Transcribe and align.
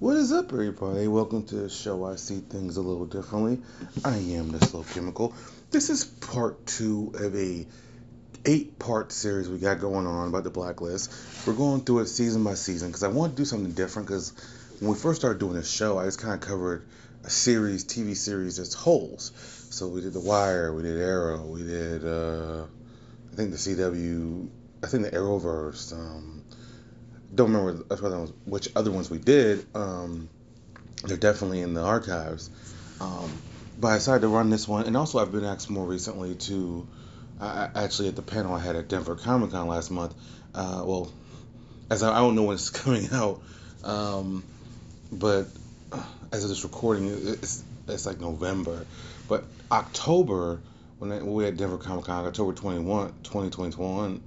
What 0.00 0.16
is 0.16 0.32
up, 0.32 0.52
everybody? 0.52 1.06
Welcome 1.06 1.44
to 1.44 1.54
the 1.54 1.70
show. 1.70 2.04
I 2.04 2.16
see 2.16 2.40
things 2.40 2.78
a 2.78 2.82
little 2.82 3.06
differently. 3.06 3.60
I 4.04 4.16
am 4.16 4.50
the 4.50 4.58
Slow 4.66 4.82
Chemical. 4.82 5.32
This 5.70 5.88
is 5.88 6.04
part 6.04 6.66
two 6.66 7.12
of 7.14 7.36
a 7.36 7.64
eight-part 8.44 9.12
series 9.12 9.48
we 9.48 9.58
got 9.58 9.78
going 9.78 10.08
on 10.08 10.26
about 10.26 10.42
the 10.42 10.50
Blacklist. 10.50 11.46
We're 11.46 11.54
going 11.54 11.82
through 11.82 12.00
it 12.00 12.06
season 12.06 12.42
by 12.42 12.54
season 12.54 12.88
because 12.88 13.04
I 13.04 13.08
want 13.08 13.36
to 13.36 13.36
do 13.36 13.44
something 13.44 13.70
different. 13.70 14.08
Because 14.08 14.32
when 14.80 14.90
we 14.90 14.98
first 14.98 15.20
started 15.20 15.38
doing 15.38 15.54
this 15.54 15.70
show, 15.70 15.96
I 15.96 16.06
just 16.06 16.20
kind 16.20 16.34
of 16.34 16.40
covered 16.40 16.84
a 17.22 17.30
series, 17.30 17.84
TV 17.84 18.16
series 18.16 18.58
as 18.58 18.74
wholes. 18.74 19.30
So 19.70 19.86
we 19.86 20.00
did 20.00 20.12
The 20.12 20.20
Wire, 20.20 20.74
we 20.74 20.82
did 20.82 21.00
Arrow, 21.00 21.46
we 21.46 21.62
did 21.62 22.04
uh, 22.04 22.64
I 23.32 23.36
think 23.36 23.52
the 23.52 23.56
CW, 23.58 24.48
I 24.82 24.88
think 24.88 25.04
the 25.04 25.12
Arrowverse. 25.12 25.92
Um, 25.92 26.42
don't 27.34 27.52
remember 27.52 28.32
which 28.44 28.68
other 28.76 28.90
ones 28.90 29.10
we 29.10 29.18
did. 29.18 29.66
Um, 29.74 30.28
they're 31.04 31.16
definitely 31.16 31.60
in 31.60 31.74
the 31.74 31.82
archives. 31.82 32.50
Um, 33.00 33.30
but 33.78 33.88
I 33.88 33.94
decided 33.96 34.22
to 34.22 34.28
run 34.28 34.50
this 34.50 34.68
one, 34.68 34.86
and 34.86 34.96
also 34.96 35.18
I've 35.18 35.32
been 35.32 35.44
asked 35.44 35.70
more 35.70 35.86
recently 35.86 36.34
to. 36.34 36.86
Uh, 37.40 37.68
actually, 37.74 38.08
at 38.08 38.14
the 38.14 38.22
panel 38.22 38.54
I 38.54 38.60
had 38.60 38.76
at 38.76 38.88
Denver 38.88 39.16
Comic 39.16 39.50
Con 39.50 39.66
last 39.66 39.90
month. 39.90 40.14
Uh, 40.54 40.82
well, 40.86 41.12
as 41.90 42.04
I, 42.04 42.12
I, 42.14 42.20
don't 42.20 42.36
know 42.36 42.44
when 42.44 42.54
it's 42.54 42.70
coming 42.84 43.08
out, 43.12 43.42
um, 43.82 44.44
but 45.10 45.48
as 46.32 46.44
of 46.44 46.48
this 46.48 46.62
recording, 46.62 47.08
it's 47.08 47.64
it's 47.88 48.06
like 48.06 48.20
November. 48.20 48.86
But 49.28 49.44
October, 49.70 50.60
when, 50.98 51.10
I, 51.10 51.16
when 51.16 51.32
we 51.32 51.44
had 51.44 51.56
Denver 51.56 51.78
Comic 51.78 52.04
Con, 52.04 52.24
October 52.26 52.52
21, 52.52 53.08
2021, 53.24 54.22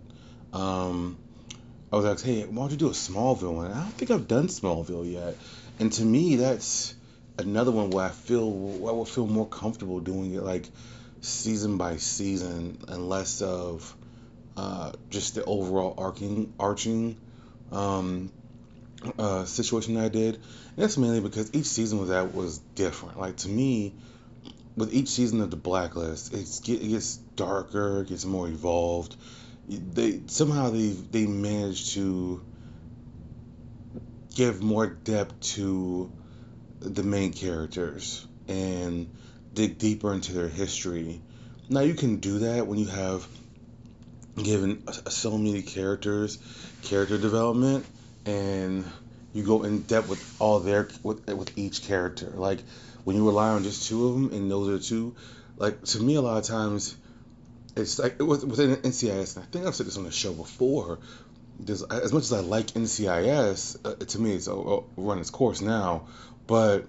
um, 0.54 1.18
I 1.92 1.96
was 1.96 2.04
like, 2.04 2.22
hey, 2.22 2.44
why 2.44 2.64
don't 2.64 2.72
you 2.72 2.78
do 2.78 2.88
a 2.88 2.92
Smallville 2.92 3.56
one? 3.56 3.72
I 3.72 3.82
don't 3.82 3.94
think 3.94 4.12
I've 4.12 4.28
done 4.28 4.48
Smallville 4.48 5.10
yet. 5.10 5.38
And 5.80 5.92
to 5.94 6.04
me, 6.04 6.36
that's 6.36 6.94
another 7.38 7.72
one 7.72 7.92
where 7.92 8.06
I 8.06 8.10
feel 8.10 8.52
where 8.52 8.92
I 8.92 8.96
would 8.96 9.08
feel 9.08 9.26
more 9.26 9.48
comfortable 9.48 10.02
doing 10.02 10.34
it 10.34 10.44
like 10.44 10.70
season 11.22 11.78
by 11.78 11.98
season 11.98 12.84
and 12.90 13.08
less 13.08 13.42
of 13.42 13.96
uh, 14.58 14.92
just 15.10 15.36
the 15.36 15.46
overall 15.46 15.94
arcing 15.98 16.54
arching 16.60 17.16
um, 17.72 18.34
uh, 19.18 19.46
situation 19.46 19.94
that 19.94 20.06
I 20.06 20.10
did. 20.10 20.36
And 20.36 20.44
that's 20.76 20.98
mainly 20.98 21.22
because 21.22 21.54
each 21.54 21.68
season 21.68 22.00
of 22.00 22.10
that 22.10 22.34
was 22.34 22.58
different. 22.76 23.18
Like 23.18 23.38
to 23.38 23.50
me, 23.50 23.94
with 24.76 24.94
each 24.94 25.08
season 25.08 25.40
of 25.40 25.52
the 25.52 25.58
Blacklist, 25.58 26.34
it 26.34 26.48
gets 26.66 27.16
darker, 27.38 28.02
it 28.02 28.10
gets 28.10 28.26
more 28.26 28.50
evolved 28.50 29.16
they 29.68 30.22
somehow 30.28 30.70
they 30.70 30.90
they 30.90 31.26
managed 31.26 31.94
to 31.94 32.42
give 34.36 34.62
more 34.62 34.88
depth 34.88 35.40
to 35.42 36.12
the 36.80 37.04
main 37.04 37.34
characters 37.34 38.26
and 38.48 39.10
dig 39.54 39.78
deeper 39.78 40.14
into 40.14 40.34
their 40.34 40.48
history. 40.48 41.22
Now 41.70 41.82
you 41.82 41.96
can 41.96 42.18
do 42.18 42.40
that 42.40 42.68
when 42.68 42.80
you 42.80 42.86
have 42.86 43.28
given 44.42 44.84
so 45.10 45.38
many 45.38 45.64
characters 45.64 46.38
character 46.84 47.18
development 47.18 47.86
and 48.26 48.86
you 49.34 49.44
go 49.44 49.64
in 49.64 49.82
depth 49.82 50.08
with 50.08 50.36
all 50.40 50.60
their 50.60 50.88
with 51.04 51.28
with 51.28 51.58
each 51.58 51.82
character. 51.84 52.32
Like 52.36 52.60
when 53.04 53.16
you 53.16 53.26
rely 53.26 53.50
on 53.50 53.64
just 53.64 53.88
two 53.88 54.08
of 54.08 54.14
them 54.14 54.32
and 54.32 54.50
those 54.50 54.70
are 54.70 54.88
two, 54.88 55.16
like 55.58 55.84
to 55.86 56.00
me 56.00 56.16
a 56.16 56.22
lot 56.22 56.38
of 56.38 56.46
times 56.46 56.96
it's 57.78 58.00
like 58.00 58.16
it 58.20 58.24
was 58.24 58.46
within 58.46 58.76
NCIS, 58.76 59.36
and 59.36 59.46
I 59.46 59.48
think 59.48 59.66
I've 59.66 59.76
said 59.76 59.88
this 59.88 59.98
on 59.98 60.04
the 60.04 60.12
show 60.12 60.34
before. 60.34 61.00
There's, 61.60 61.82
as 61.84 62.14
much 62.14 62.24
as 62.24 62.34
I 62.34 62.42
like 62.42 62.68
NCIS, 62.68 63.78
uh, 63.84 64.06
to 64.06 64.20
me 64.20 64.34
it's 64.34 64.48
uh, 64.48 64.82
run 64.96 65.20
its 65.20 65.30
course 65.30 65.62
now, 65.62 66.08
but 66.46 66.86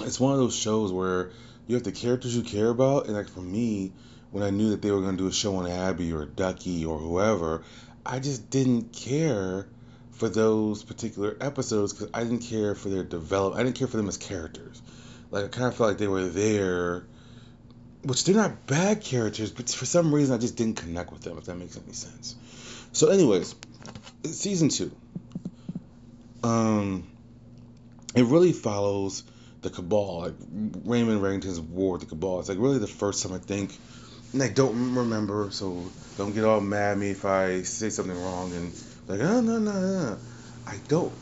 it's 0.00 0.20
one 0.20 0.32
of 0.32 0.38
those 0.38 0.54
shows 0.54 0.92
where 0.92 1.30
you 1.66 1.74
have 1.74 1.84
the 1.84 1.92
characters 1.92 2.36
you 2.36 2.42
care 2.42 2.68
about, 2.68 3.06
and 3.06 3.14
like 3.14 3.28
for 3.28 3.40
me, 3.40 3.92
when 4.30 4.42
I 4.42 4.50
knew 4.50 4.70
that 4.70 4.82
they 4.82 4.90
were 4.90 5.00
going 5.00 5.16
to 5.16 5.22
do 5.22 5.28
a 5.28 5.32
show 5.32 5.56
on 5.56 5.70
Abby 5.70 6.12
or 6.12 6.26
Ducky 6.26 6.84
or 6.84 6.98
whoever, 6.98 7.62
I 8.04 8.18
just 8.18 8.50
didn't 8.50 8.92
care 8.92 9.66
for 10.12 10.28
those 10.28 10.82
particular 10.82 11.36
episodes 11.40 11.92
because 11.92 12.10
I 12.12 12.22
didn't 12.22 12.40
care 12.40 12.74
for 12.74 12.88
their 12.88 13.04
development. 13.04 13.60
I 13.60 13.64
didn't 13.64 13.76
care 13.76 13.88
for 13.88 13.96
them 13.96 14.08
as 14.08 14.16
characters. 14.16 14.80
Like 15.30 15.44
I 15.44 15.48
kind 15.48 15.66
of 15.66 15.76
felt 15.76 15.90
like 15.90 15.98
they 15.98 16.06
were 16.06 16.28
there 16.28 17.06
which 18.06 18.24
they're 18.24 18.36
not 18.36 18.66
bad 18.66 19.02
characters, 19.02 19.50
but 19.50 19.68
for 19.68 19.84
some 19.84 20.14
reason 20.14 20.34
I 20.34 20.38
just 20.38 20.56
didn't 20.56 20.76
connect 20.76 21.12
with 21.12 21.22
them. 21.22 21.38
If 21.38 21.46
that 21.46 21.56
makes 21.56 21.76
any 21.76 21.92
sense. 21.92 22.36
So, 22.92 23.08
anyways, 23.08 23.54
season 24.24 24.68
two. 24.68 24.92
Um, 26.44 27.08
it 28.14 28.24
really 28.24 28.52
follows 28.52 29.24
the 29.62 29.70
Cabal, 29.70 30.20
like 30.20 30.34
Raymond 30.84 31.20
Reddington's 31.20 31.60
war 31.60 31.94
with 31.94 32.02
the 32.02 32.06
Cabal. 32.06 32.40
It's 32.40 32.48
like 32.48 32.58
really 32.58 32.78
the 32.78 32.86
first 32.86 33.24
time 33.24 33.32
I 33.32 33.38
think, 33.38 33.76
and 34.32 34.42
I 34.42 34.48
don't 34.48 34.94
remember, 34.94 35.48
so 35.50 35.82
don't 36.16 36.32
get 36.32 36.44
all 36.44 36.60
mad 36.60 36.92
at 36.92 36.98
me 36.98 37.10
if 37.10 37.24
I 37.24 37.62
say 37.62 37.90
something 37.90 38.16
wrong 38.22 38.52
and 38.52 38.72
like, 39.08 39.20
oh 39.20 39.40
no 39.40 39.58
no 39.58 39.72
no, 39.72 40.18
I 40.66 40.76
don't 40.86 41.12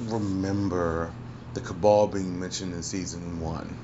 remember 0.00 1.12
the 1.54 1.60
Cabal 1.60 2.08
being 2.08 2.40
mentioned 2.40 2.74
in 2.74 2.82
season 2.82 3.40
one. 3.40 3.78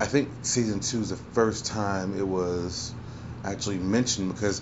I 0.00 0.06
think 0.06 0.28
season 0.42 0.80
two 0.80 1.00
is 1.00 1.10
the 1.10 1.16
first 1.16 1.66
time 1.66 2.18
it 2.18 2.26
was 2.26 2.92
actually 3.44 3.78
mentioned 3.78 4.32
because 4.32 4.60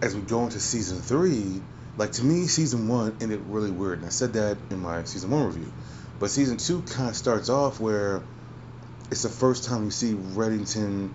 as 0.00 0.14
we 0.14 0.22
go 0.22 0.42
into 0.44 0.58
season 0.58 1.00
three, 1.00 1.62
like 1.96 2.12
to 2.12 2.24
me, 2.24 2.46
season 2.46 2.88
one 2.88 3.16
ended 3.20 3.42
really 3.46 3.70
weird, 3.70 3.98
and 3.98 4.06
I 4.06 4.10
said 4.10 4.32
that 4.32 4.58
in 4.70 4.80
my 4.80 5.04
season 5.04 5.30
one 5.30 5.46
review. 5.46 5.72
But 6.18 6.30
season 6.30 6.56
two 6.56 6.82
kind 6.82 7.10
of 7.10 7.16
starts 7.16 7.48
off 7.48 7.78
where 7.78 8.22
it's 9.10 9.22
the 9.22 9.28
first 9.28 9.64
time 9.64 9.84
you 9.84 9.90
see 9.90 10.14
Reddington 10.14 11.12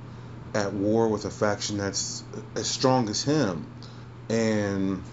at 0.54 0.74
war 0.74 1.10
with 1.10 1.26
a 1.26 1.30
faction 1.30 1.78
that's 1.78 2.24
as 2.56 2.68
strong 2.68 3.10
as 3.10 3.24
him, 3.24 3.68
and 4.30 5.04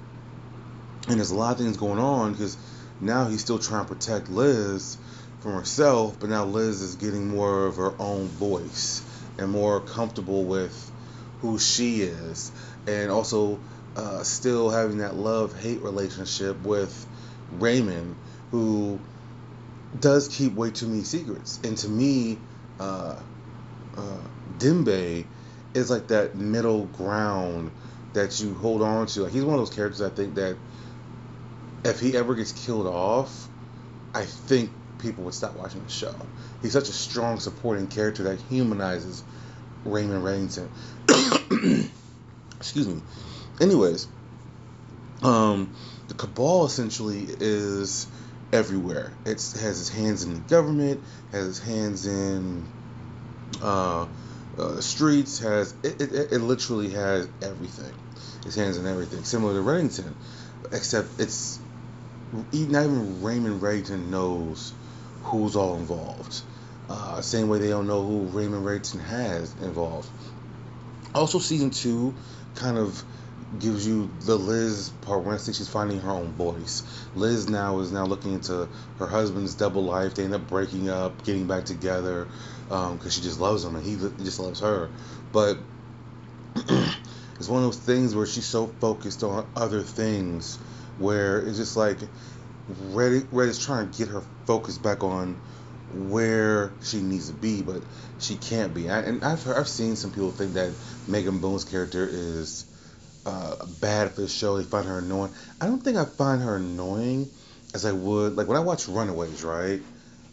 and 1.08 1.18
there's 1.18 1.30
a 1.30 1.34
lot 1.34 1.52
of 1.52 1.58
things 1.58 1.76
going 1.76 1.98
on 1.98 2.32
because 2.32 2.56
now 3.00 3.26
he's 3.26 3.40
still 3.40 3.58
trying 3.58 3.84
to 3.86 3.94
protect 3.94 4.28
Liz 4.28 4.96
herself, 5.52 6.18
but 6.18 6.30
now 6.30 6.44
Liz 6.44 6.80
is 6.80 6.94
getting 6.96 7.28
more 7.28 7.66
of 7.66 7.76
her 7.76 7.94
own 7.98 8.26
voice 8.26 9.02
and 9.38 9.50
more 9.50 9.80
comfortable 9.80 10.44
with 10.44 10.90
who 11.40 11.58
she 11.58 12.02
is, 12.02 12.50
and 12.86 13.10
also 13.10 13.60
uh, 13.96 14.22
still 14.22 14.70
having 14.70 14.98
that 14.98 15.14
love 15.14 15.58
hate 15.60 15.82
relationship 15.82 16.62
with 16.62 17.06
Raymond, 17.52 18.16
who 18.50 18.98
does 20.00 20.28
keep 20.28 20.54
way 20.54 20.70
too 20.70 20.86
many 20.86 21.02
secrets. 21.02 21.60
And 21.62 21.76
to 21.78 21.88
me, 21.88 22.38
uh, 22.80 23.16
uh, 23.96 24.18
is 25.74 25.90
like 25.90 26.08
that 26.08 26.36
middle 26.36 26.86
ground 26.86 27.70
that 28.14 28.40
you 28.40 28.54
hold 28.54 28.80
on 28.82 29.06
to. 29.08 29.22
Like 29.24 29.32
he's 29.32 29.44
one 29.44 29.54
of 29.54 29.60
those 29.60 29.74
characters 29.74 30.00
I 30.00 30.08
think 30.08 30.36
that 30.36 30.56
if 31.84 32.00
he 32.00 32.16
ever 32.16 32.34
gets 32.34 32.52
killed 32.52 32.86
off, 32.86 33.48
I 34.14 34.24
think 34.24 34.70
people 35.04 35.24
would 35.24 35.34
stop 35.34 35.54
watching 35.54 35.84
the 35.84 35.90
show. 35.90 36.14
He's 36.62 36.72
such 36.72 36.88
a 36.88 36.92
strong 36.92 37.38
supporting 37.38 37.86
character 37.86 38.24
that 38.24 38.40
humanizes 38.48 39.22
Raymond 39.84 40.24
Reddington. 40.24 40.68
Excuse 42.56 42.88
me. 42.88 43.02
Anyways, 43.60 44.08
um, 45.22 45.74
the 46.08 46.14
cabal 46.14 46.64
essentially 46.64 47.26
is 47.28 48.06
everywhere. 48.52 49.12
It 49.26 49.32
has 49.32 49.80
its 49.80 49.88
hands 49.90 50.24
in 50.24 50.34
the 50.34 50.40
government, 50.40 51.02
has 51.32 51.48
its 51.48 51.58
hands 51.58 52.06
in 52.06 52.66
uh, 53.62 54.06
uh, 54.58 54.80
streets, 54.80 55.40
has 55.40 55.74
it, 55.82 56.00
it, 56.00 56.32
it 56.32 56.38
literally 56.40 56.90
has 56.90 57.28
everything. 57.42 57.92
Its 58.46 58.56
hands 58.56 58.78
in 58.78 58.86
everything, 58.86 59.24
similar 59.24 59.54
to 59.54 59.60
Reddington, 59.60 60.12
except 60.72 61.08
it's 61.18 61.58
not 62.32 62.84
even 62.84 63.22
Raymond 63.22 63.60
Reddington 63.60 64.08
knows 64.08 64.72
who's 65.24 65.56
all 65.56 65.76
involved. 65.76 66.42
Uh, 66.88 67.20
same 67.20 67.48
way 67.48 67.58
they 67.58 67.68
don't 67.68 67.86
know 67.86 68.04
who 68.04 68.24
Raymond 68.26 68.64
Reddington 68.64 69.00
has 69.04 69.52
involved. 69.62 70.08
Also, 71.14 71.38
season 71.38 71.70
two 71.70 72.14
kind 72.54 72.76
of 72.76 73.02
gives 73.58 73.86
you 73.86 74.10
the 74.20 74.36
Liz 74.36 74.90
think 75.04 75.56
she's 75.56 75.68
finding 75.68 76.00
her 76.00 76.10
own 76.10 76.32
voice. 76.32 76.82
Liz 77.14 77.48
now 77.48 77.78
is 77.80 77.92
now 77.92 78.04
looking 78.04 78.34
into 78.34 78.68
her 78.98 79.06
husband's 79.06 79.54
double 79.54 79.84
life. 79.84 80.14
They 80.14 80.24
end 80.24 80.34
up 80.34 80.46
breaking 80.48 80.88
up, 80.88 81.24
getting 81.24 81.46
back 81.46 81.64
together 81.64 82.26
because 82.68 83.00
um, 83.04 83.10
she 83.10 83.20
just 83.20 83.38
loves 83.40 83.64
him 83.64 83.76
and 83.76 83.84
he 83.84 83.96
just 84.24 84.40
loves 84.40 84.60
her. 84.60 84.90
But 85.32 85.58
it's 86.56 87.48
one 87.48 87.62
of 87.62 87.68
those 87.68 87.78
things 87.78 88.14
where 88.14 88.26
she's 88.26 88.46
so 88.46 88.66
focused 88.66 89.22
on 89.22 89.46
other 89.56 89.82
things 89.82 90.56
where 90.98 91.40
it's 91.40 91.58
just 91.58 91.76
like 91.76 91.98
Red, 92.68 93.28
is 93.32 93.58
trying 93.64 93.90
to 93.90 93.98
get 93.98 94.08
her 94.08 94.22
focus 94.46 94.78
back 94.78 95.04
on 95.04 95.40
where 95.88 96.74
she 96.82 97.00
needs 97.00 97.28
to 97.28 97.34
be, 97.34 97.62
but 97.62 97.84
she 98.18 98.36
can't 98.36 98.74
be. 98.74 98.88
I, 98.88 99.00
and 99.00 99.24
I've 99.24 99.46
I've 99.48 99.68
seen 99.68 99.96
some 99.96 100.12
people 100.12 100.30
think 100.32 100.54
that 100.54 100.72
Megan 101.06 101.40
Boone's 101.40 101.64
character 101.64 102.08
is 102.10 102.64
uh, 103.26 103.66
bad 103.80 104.12
for 104.12 104.22
the 104.22 104.28
show. 104.28 104.56
They 104.56 104.64
find 104.64 104.86
her 104.86 104.98
annoying. 104.98 105.32
I 105.60 105.66
don't 105.66 105.82
think 105.82 105.96
I 105.96 106.04
find 106.04 106.42
her 106.42 106.56
annoying. 106.56 107.30
as 107.74 107.84
I 107.84 107.92
would 107.92 108.36
like 108.36 108.48
when 108.48 108.56
I 108.56 108.60
watch 108.60 108.88
Runaways, 108.88 109.44
right? 109.44 109.82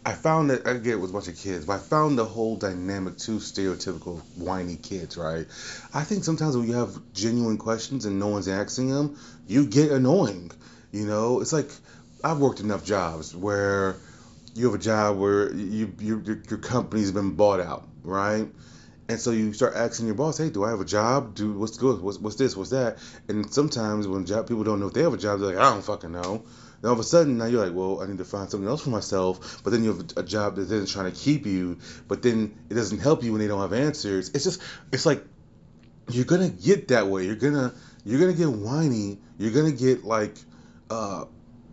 I 0.04 0.14
found 0.14 0.50
that 0.50 0.66
I 0.66 0.74
get 0.74 0.94
it 0.94 0.96
with 1.00 1.10
a 1.10 1.12
bunch 1.12 1.28
of 1.28 1.36
kids, 1.38 1.64
but 1.64 1.74
I 1.74 1.78
found 1.78 2.18
the 2.18 2.24
whole 2.24 2.56
dynamic 2.56 3.18
too 3.18 3.36
stereotypical 3.36 4.20
whiny 4.36 4.76
kids, 4.76 5.16
right? 5.16 5.46
I 5.94 6.02
think 6.02 6.24
sometimes 6.24 6.56
when 6.56 6.66
you 6.66 6.74
have 6.74 6.98
genuine 7.12 7.56
questions 7.56 8.04
and 8.04 8.18
no 8.18 8.28
one's 8.28 8.48
asking 8.48 8.90
them, 8.90 9.16
you 9.46 9.66
get 9.66 9.92
annoying. 9.92 10.50
You 10.90 11.06
know, 11.06 11.40
it's 11.40 11.52
like 11.52 11.70
I've 12.24 12.38
worked 12.38 12.60
enough 12.60 12.84
jobs 12.84 13.34
where 13.34 13.96
you 14.54 14.66
have 14.66 14.74
a 14.74 14.82
job 14.82 15.18
where 15.18 15.52
you, 15.52 15.92
you 15.98 16.22
your 16.48 16.58
company's 16.58 17.10
been 17.10 17.32
bought 17.32 17.60
out, 17.60 17.88
right? 18.02 18.48
And 19.08 19.20
so 19.20 19.30
you 19.30 19.52
start 19.52 19.74
asking 19.74 20.06
your 20.06 20.14
boss, 20.14 20.38
"Hey, 20.38 20.50
do 20.50 20.64
I 20.64 20.70
have 20.70 20.80
a 20.80 20.84
job? 20.84 21.34
Do 21.34 21.52
what's 21.52 21.76
good? 21.76 22.00
What's, 22.00 22.18
what's 22.18 22.36
this? 22.36 22.56
What's 22.56 22.70
that?" 22.70 22.98
And 23.28 23.52
sometimes 23.52 24.06
when 24.06 24.26
job 24.26 24.46
people 24.46 24.64
don't 24.64 24.80
know 24.80 24.86
if 24.86 24.92
they 24.92 25.02
have 25.02 25.14
a 25.14 25.18
job, 25.18 25.40
they're 25.40 25.54
like, 25.54 25.58
"I 25.58 25.70
don't 25.70 25.82
fucking 25.82 26.12
know." 26.12 26.44
Then 26.82 26.88
all 26.88 26.94
of 26.94 27.00
a 27.00 27.04
sudden, 27.04 27.38
now 27.38 27.44
you're 27.44 27.64
like, 27.64 27.74
well, 27.74 28.02
I 28.02 28.06
need 28.06 28.18
to 28.18 28.24
find 28.24 28.50
something 28.50 28.68
else 28.68 28.82
for 28.82 28.90
myself. 28.90 29.62
But 29.62 29.70
then 29.70 29.84
you 29.84 29.94
have 29.94 30.04
a 30.16 30.22
job 30.24 30.56
that 30.56 30.62
is 30.62 30.68
then 30.68 30.84
trying 30.86 31.12
to 31.12 31.16
keep 31.16 31.46
you, 31.46 31.78
but 32.08 32.22
then 32.22 32.58
it 32.68 32.74
doesn't 32.74 32.98
help 32.98 33.22
you 33.22 33.30
when 33.30 33.40
they 33.40 33.46
don't 33.46 33.60
have 33.60 33.72
answers. 33.72 34.30
It's 34.30 34.42
just, 34.42 34.60
it's 34.92 35.06
like 35.06 35.24
you're 36.10 36.24
gonna 36.24 36.48
get 36.48 36.88
that 36.88 37.06
way. 37.06 37.24
You're 37.24 37.36
gonna, 37.36 37.72
you're 38.04 38.18
gonna 38.18 38.32
get 38.32 38.48
whiny. 38.48 39.20
You're 39.38 39.52
gonna 39.52 39.70
get 39.70 40.04
like, 40.04 40.36
uh, 40.90 41.26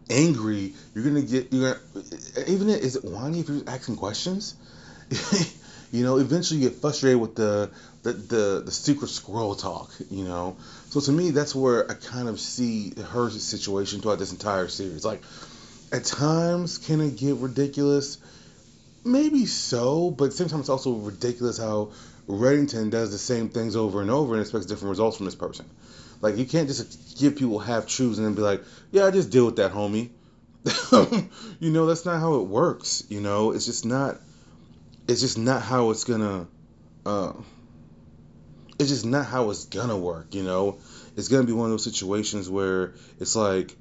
angry. 0.10 0.74
You're 0.94 1.04
gonna 1.04 1.22
get, 1.22 1.52
you're 1.52 1.74
gonna, 1.74 2.46
even 2.48 2.70
is 2.70 2.96
it 2.96 3.06
whiny 3.06 3.40
if 3.40 3.50
you're 3.50 3.64
asking 3.68 3.98
questions? 3.98 4.56
you 5.92 6.04
know, 6.04 6.18
eventually 6.18 6.60
you 6.60 6.70
get 6.70 6.80
frustrated 6.80 7.20
with 7.20 7.36
the 7.36 7.70
the, 8.04 8.14
the, 8.14 8.62
the 8.66 8.72
secret 8.72 9.10
squirrel 9.10 9.56
talk, 9.56 9.92
you 10.10 10.24
know. 10.24 10.56
So 10.90 11.02
to 11.02 11.12
me, 11.12 11.32
that's 11.32 11.54
where 11.54 11.90
I 11.90 11.96
kind 11.96 12.30
of 12.30 12.40
see 12.40 12.94
her 13.12 13.30
situation 13.30 14.02
throughout 14.02 14.20
this 14.20 14.32
entire 14.32 14.68
series. 14.68 15.04
Like, 15.04 15.22
at 15.92 16.06
times, 16.06 16.78
can 16.78 17.02
it 17.02 17.18
get 17.18 17.36
ridiculous? 17.36 18.18
Maybe 19.04 19.46
so, 19.46 20.12
but 20.12 20.36
time, 20.36 20.60
it's 20.60 20.70
also 20.70 20.94
ridiculous 20.94 21.58
how 21.58 21.90
Reddington 22.28 22.92
does 22.92 23.12
the 23.12 23.18
same 23.18 23.50
things 23.50 23.76
over 23.76 24.02
and 24.02 24.12
over 24.12 24.34
and 24.34 24.42
expects 24.42 24.66
different 24.66 24.90
results 24.90 25.18
from 25.18 25.26
this 25.26 25.36
person. 25.36 25.66
Like, 26.22 26.38
you 26.38 26.46
can't 26.46 26.68
just 26.68 27.18
give 27.18 27.38
people 27.38 27.60
half 27.60 27.88
truths 27.88 28.18
and 28.18 28.28
then 28.28 28.34
be 28.34 28.42
like, 28.42 28.64
yeah, 28.92 29.06
I 29.06 29.12
just 29.12 29.30
deal 29.30 29.46
with 29.46 29.58
that, 29.58 29.72
homie. 29.72 30.10
you 31.60 31.72
know, 31.72 31.86
that's 31.86 32.06
not 32.06 32.20
how 32.20 32.36
it 32.36 32.48
works. 32.48 33.04
You 33.10 33.22
know, 33.22 33.52
it's 33.52 33.66
just 33.66 33.86
not. 33.86 34.18
It's 35.08 35.22
just 35.22 35.38
not 35.38 35.62
how 35.62 35.92
it's 35.92 36.04
gonna. 36.04 36.48
Uh, 37.06 37.34
it's 38.78 38.90
just 38.90 39.06
not 39.06 39.26
how 39.26 39.50
it's 39.50 39.66
gonna 39.66 39.98
work, 39.98 40.34
you 40.34 40.44
know? 40.44 40.78
It's 41.18 41.28
gonna 41.28 41.44
be 41.44 41.54
one 41.54 41.66
of 41.66 41.72
those 41.72 41.84
situations 41.84 42.50
where 42.50 42.94
it's 43.20 43.36
like, 43.36 43.76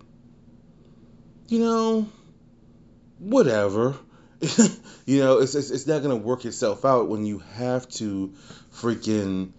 you 1.49 1.61
know, 1.61 2.09
whatever. 3.19 3.97
you 5.07 5.21
know, 5.21 5.39
it's, 5.39 5.55
it's, 5.55 5.71
it's 5.71 5.87
not 5.87 6.03
gonna 6.03 6.17
work 6.17 6.45
itself 6.45 6.85
out 6.85 7.09
when 7.09 7.27
you 7.27 7.39
have 7.57 7.89
to 7.91 8.35
freaking 8.75 9.53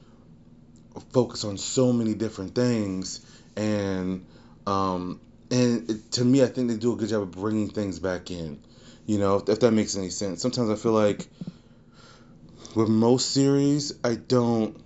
focus 1.11 1.43
on 1.43 1.57
so 1.57 1.91
many 1.93 2.13
different 2.13 2.55
things 2.55 3.21
and 3.55 4.25
um 4.67 5.19
and 5.51 5.89
it, 5.89 6.11
to 6.11 6.25
me 6.25 6.43
I 6.43 6.47
think 6.47 6.69
they 6.69 6.77
do 6.77 6.93
a 6.93 6.95
good 6.95 7.09
job 7.09 7.23
of 7.23 7.31
bringing 7.31 7.69
things 7.69 7.99
back 7.99 8.31
in 8.31 8.59
you 9.05 9.17
know 9.17 9.37
if, 9.37 9.49
if 9.49 9.59
that 9.61 9.71
makes 9.71 9.95
any 9.95 10.09
sense 10.09 10.41
sometimes 10.41 10.69
I 10.69 10.75
feel 10.75 10.93
like 10.93 11.27
with 12.75 12.89
most 12.89 13.31
series 13.31 13.93
I 14.03 14.15
don't 14.15 14.79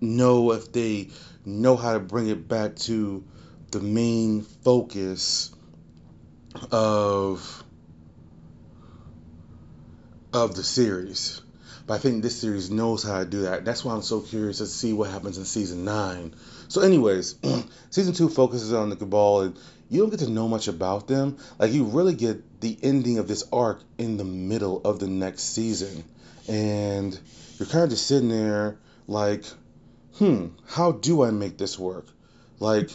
know 0.00 0.52
if 0.52 0.72
they 0.72 1.10
know 1.44 1.76
how 1.76 1.94
to 1.94 2.00
bring 2.00 2.28
it 2.28 2.48
back 2.48 2.76
to 2.76 3.24
the 3.70 3.80
main 3.80 4.42
focus 4.42 5.50
of 6.70 7.64
of 10.32 10.54
the 10.54 10.62
series. 10.62 11.42
But 11.86 11.94
I 11.94 11.98
think 11.98 12.22
this 12.22 12.40
series 12.40 12.70
knows 12.70 13.02
how 13.02 13.18
to 13.18 13.24
do 13.24 13.42
that. 13.42 13.64
That's 13.64 13.84
why 13.84 13.94
I'm 13.94 14.02
so 14.02 14.20
curious 14.20 14.58
to 14.58 14.66
see 14.66 14.92
what 14.92 15.10
happens 15.10 15.38
in 15.38 15.44
season 15.44 15.84
nine. 15.84 16.34
So, 16.68 16.80
anyways, 16.80 17.36
season 17.90 18.14
two 18.14 18.28
focuses 18.28 18.72
on 18.72 18.90
the 18.90 18.96
Cabal, 18.96 19.40
and 19.42 19.58
you 19.88 20.00
don't 20.00 20.10
get 20.10 20.20
to 20.20 20.30
know 20.30 20.48
much 20.48 20.68
about 20.68 21.08
them. 21.08 21.38
Like 21.58 21.72
you 21.72 21.84
really 21.84 22.14
get 22.14 22.60
the 22.60 22.78
ending 22.82 23.18
of 23.18 23.28
this 23.28 23.44
arc 23.52 23.82
in 23.98 24.16
the 24.16 24.24
middle 24.24 24.80
of 24.84 24.98
the 24.98 25.08
next 25.08 25.42
season, 25.42 26.04
and 26.48 27.18
you're 27.58 27.68
kind 27.68 27.84
of 27.84 27.90
just 27.90 28.06
sitting 28.06 28.28
there 28.28 28.78
like 29.08 29.44
hmm, 30.16 30.48
how 30.66 30.92
do 30.92 31.22
I 31.22 31.30
make 31.30 31.58
this 31.58 31.78
work? 31.78 32.06
Like, 32.60 32.90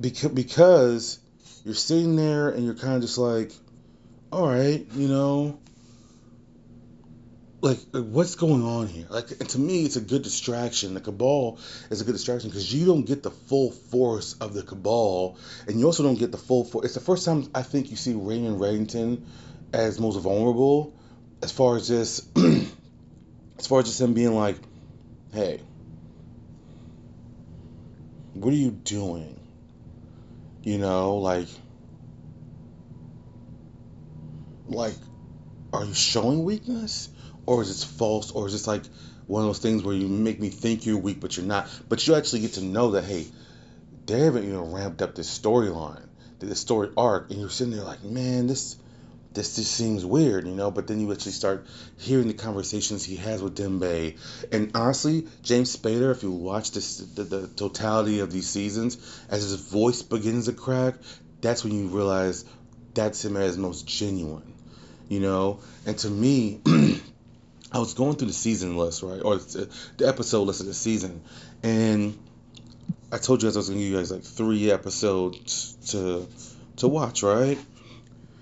because, 0.00 0.30
because 0.30 1.18
you're 1.64 1.74
sitting 1.74 2.16
there 2.16 2.50
and 2.50 2.64
you're 2.64 2.74
kind 2.74 2.94
of 2.94 3.02
just 3.02 3.18
like, 3.18 3.52
all 4.30 4.48
right, 4.48 4.86
you 4.94 5.08
know, 5.08 5.58
like, 7.62 7.78
what's 7.92 8.34
going 8.34 8.64
on 8.64 8.88
here? 8.88 9.06
Like, 9.08 9.28
to 9.28 9.58
me, 9.58 9.84
it's 9.84 9.94
a 9.94 10.00
good 10.00 10.22
distraction. 10.22 10.94
The 10.94 11.00
cabal 11.00 11.60
is 11.90 12.00
a 12.00 12.04
good 12.04 12.12
distraction 12.12 12.50
because 12.50 12.74
you 12.74 12.86
don't 12.86 13.04
get 13.04 13.22
the 13.22 13.30
full 13.30 13.70
force 13.70 14.34
of 14.40 14.52
the 14.52 14.64
cabal, 14.64 15.38
and 15.68 15.78
you 15.78 15.86
also 15.86 16.02
don't 16.02 16.18
get 16.18 16.32
the 16.32 16.38
full 16.38 16.64
force. 16.64 16.86
It's 16.86 16.94
the 16.94 17.00
first 17.00 17.24
time 17.24 17.48
I 17.54 17.62
think 17.62 17.90
you 17.90 17.96
see 17.96 18.14
Raymond 18.14 18.60
Reddington 18.60 19.22
as 19.72 20.00
most 20.00 20.16
vulnerable, 20.16 20.92
as 21.40 21.52
far 21.52 21.76
as 21.76 21.86
just, 21.86 22.36
as 22.36 23.66
far 23.68 23.78
as 23.78 23.86
just 23.86 24.00
him 24.00 24.12
being 24.12 24.34
like, 24.34 24.56
hey, 25.32 25.60
what 28.34 28.52
are 28.52 28.56
you 28.56 28.72
doing? 28.72 29.38
You 30.64 30.78
know, 30.78 31.18
like, 31.18 31.46
like, 34.66 34.94
are 35.72 35.84
you 35.84 35.94
showing 35.94 36.42
weakness? 36.42 37.08
Or 37.46 37.62
is 37.62 37.82
it 37.82 37.86
false? 37.86 38.30
Or 38.30 38.46
is 38.46 38.52
this 38.52 38.66
like 38.66 38.82
one 39.26 39.42
of 39.42 39.48
those 39.48 39.58
things 39.58 39.82
where 39.82 39.94
you 39.94 40.08
make 40.08 40.40
me 40.40 40.48
think 40.48 40.86
you're 40.86 40.98
weak, 40.98 41.20
but 41.20 41.36
you're 41.36 41.46
not? 41.46 41.68
But 41.88 42.06
you 42.06 42.14
actually 42.14 42.40
get 42.40 42.54
to 42.54 42.64
know 42.64 42.92
that, 42.92 43.04
hey, 43.04 43.26
they 44.06 44.20
haven't 44.20 44.44
even 44.44 44.72
ramped 44.72 45.02
up 45.02 45.14
this 45.14 45.38
storyline, 45.38 46.06
this 46.38 46.60
story 46.60 46.90
arc, 46.96 47.30
and 47.30 47.40
you're 47.40 47.50
sitting 47.50 47.74
there 47.74 47.84
like, 47.84 48.02
man, 48.02 48.46
this 48.46 48.76
this 49.34 49.56
just 49.56 49.72
seems 49.72 50.04
weird, 50.04 50.46
you 50.46 50.54
know. 50.54 50.70
But 50.70 50.86
then 50.86 51.00
you 51.00 51.10
actually 51.12 51.32
start 51.32 51.66
hearing 51.98 52.28
the 52.28 52.34
conversations 52.34 53.04
he 53.04 53.16
has 53.16 53.42
with 53.42 53.56
Dembe, 53.56 54.18
and 54.50 54.70
honestly, 54.74 55.26
James 55.42 55.74
Spader, 55.74 56.12
if 56.12 56.22
you 56.22 56.30
watch 56.30 56.72
this, 56.72 56.98
the, 56.98 57.24
the 57.24 57.46
totality 57.48 58.20
of 58.20 58.30
these 58.30 58.48
seasons, 58.48 58.98
as 59.30 59.42
his 59.42 59.54
voice 59.54 60.02
begins 60.02 60.46
to 60.46 60.52
crack, 60.52 60.94
that's 61.40 61.64
when 61.64 61.72
you 61.72 61.86
realize 61.88 62.44
that's 62.94 63.24
him 63.24 63.36
his 63.36 63.56
most 63.56 63.86
genuine, 63.86 64.52
you 65.08 65.20
know. 65.20 65.60
And 65.86 65.96
to 65.98 66.10
me. 66.10 66.60
I 67.72 67.78
was 67.78 67.94
going 67.94 68.16
through 68.16 68.28
the 68.28 68.34
season 68.34 68.76
list, 68.76 69.02
right, 69.02 69.20
or 69.22 69.36
the 69.36 70.06
episode 70.06 70.42
list 70.42 70.60
of 70.60 70.66
the 70.66 70.74
season, 70.74 71.22
and 71.62 72.18
I 73.10 73.16
told 73.16 73.42
you 73.42 73.48
guys 73.48 73.56
I 73.56 73.60
was 73.60 73.68
gonna 73.68 73.80
give 73.80 73.90
you 73.90 73.96
guys 73.96 74.10
like 74.12 74.22
three 74.22 74.70
episodes 74.70 75.76
to 75.88 76.28
to 76.76 76.88
watch, 76.88 77.22
right? 77.22 77.58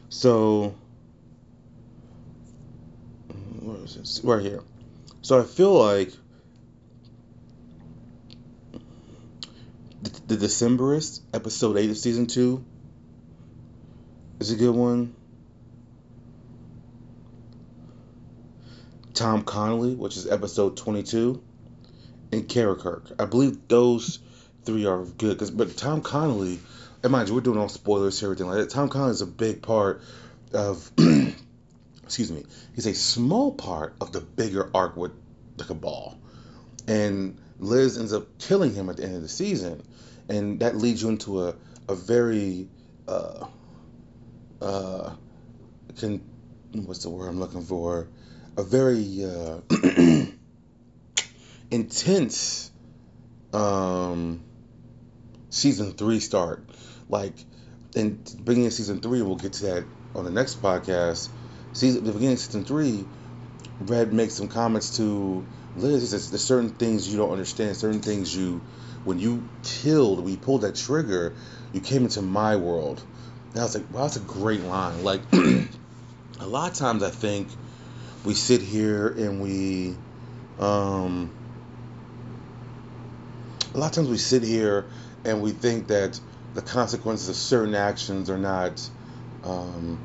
So, 0.08 0.74
where 3.60 3.84
is 3.84 3.94
this? 3.94 4.20
Right 4.24 4.42
here. 4.42 4.62
So 5.22 5.38
I 5.38 5.44
feel 5.44 5.74
like 5.74 6.12
the, 10.02 10.34
the 10.34 10.46
Decemberist, 10.46 11.20
episode 11.32 11.76
8 11.76 11.90
of 11.90 11.96
season 11.96 12.26
2, 12.26 12.64
is 14.40 14.50
a 14.50 14.56
good 14.56 14.74
one. 14.74 15.14
Tom 19.20 19.42
Connolly, 19.44 19.94
which 19.94 20.16
is 20.16 20.26
episode 20.26 20.78
22, 20.78 21.42
and 22.32 22.48
Kirk. 22.48 23.12
I 23.18 23.26
believe 23.26 23.68
those 23.68 24.18
three 24.64 24.86
are 24.86 25.04
good. 25.04 25.38
Cause, 25.38 25.50
but 25.50 25.76
Tom 25.76 26.00
Connolly 26.00 26.58
and 27.02 27.12
mind 27.12 27.28
you, 27.28 27.34
we're 27.34 27.42
doing 27.42 27.58
all 27.58 27.68
spoilers, 27.68 28.18
here, 28.18 28.28
everything 28.28 28.46
like 28.46 28.56
that. 28.56 28.70
Tom 28.70 28.88
Connolly 28.88 29.10
is 29.10 29.20
a 29.20 29.26
big 29.26 29.60
part 29.60 30.00
of, 30.54 30.90
excuse 32.02 32.32
me, 32.32 32.46
he's 32.74 32.86
a 32.86 32.94
small 32.94 33.52
part 33.52 33.94
of 34.00 34.10
the 34.10 34.22
bigger 34.22 34.70
arc 34.74 34.96
with 34.96 35.12
the 35.58 35.64
Cabal. 35.64 36.18
And 36.88 37.36
Liz 37.58 37.98
ends 37.98 38.14
up 38.14 38.38
killing 38.38 38.74
him 38.74 38.88
at 38.88 38.96
the 38.96 39.04
end 39.04 39.16
of 39.16 39.22
the 39.22 39.28
season. 39.28 39.82
And 40.30 40.60
that 40.60 40.76
leads 40.76 41.02
you 41.02 41.10
into 41.10 41.42
a, 41.42 41.54
a 41.90 41.94
very, 41.94 42.68
uh, 43.06 43.46
uh, 44.62 45.14
can, 45.98 46.22
what's 46.72 47.02
the 47.02 47.10
word 47.10 47.28
I'm 47.28 47.38
looking 47.38 47.62
for? 47.62 48.08
A 48.56 48.62
very 48.62 49.24
uh, 49.24 49.60
intense 51.70 52.70
um, 53.52 54.42
season 55.50 55.92
three 55.92 56.20
start 56.20 56.64
like 57.10 57.34
in 57.94 58.22
beginning 58.44 58.66
of 58.66 58.72
season 58.72 59.00
three, 59.00 59.20
we'll 59.20 59.36
get 59.36 59.54
to 59.54 59.64
that 59.66 59.84
on 60.14 60.24
the 60.24 60.30
next 60.30 60.62
podcast. 60.62 61.28
Season 61.72 62.04
the 62.04 62.12
beginning 62.12 62.34
of 62.34 62.38
season 62.38 62.64
three, 62.64 63.04
Red 63.80 64.12
makes 64.12 64.34
some 64.34 64.48
comments 64.48 64.96
to 64.96 65.44
Liz. 65.76 66.02
He 66.02 66.06
says 66.06 66.30
there's 66.30 66.44
certain 66.44 66.70
things 66.70 67.08
you 67.08 67.18
don't 67.18 67.32
understand, 67.32 67.76
certain 67.76 68.00
things 68.00 68.34
you 68.34 68.60
when 69.04 69.18
you 69.18 69.48
killed, 69.62 70.20
we 70.24 70.36
pulled 70.36 70.62
that 70.62 70.76
trigger, 70.76 71.34
you 71.72 71.80
came 71.80 72.02
into 72.04 72.22
my 72.22 72.56
world. 72.56 73.02
And 73.50 73.60
I 73.60 73.62
was 73.64 73.74
like, 73.74 73.90
wow, 73.90 74.02
that's 74.02 74.16
a 74.16 74.20
great 74.20 74.62
line. 74.62 75.02
Like, 75.02 75.22
a 75.32 76.46
lot 76.46 76.70
of 76.70 76.76
times 76.76 77.02
I 77.02 77.10
think 77.10 77.48
we 78.24 78.34
sit 78.34 78.60
here 78.60 79.08
and 79.08 79.40
we, 79.40 79.96
um, 80.58 81.30
a 83.74 83.78
lot 83.78 83.86
of 83.86 83.92
times 83.92 84.08
we 84.08 84.18
sit 84.18 84.42
here 84.42 84.86
and 85.24 85.42
we 85.42 85.52
think 85.52 85.88
that 85.88 86.20
the 86.54 86.62
consequences 86.62 87.28
of 87.28 87.36
certain 87.36 87.74
actions 87.74 88.28
are 88.28 88.38
not 88.38 88.88
um, 89.44 89.98